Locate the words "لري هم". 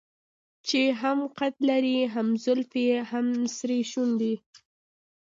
1.69-2.27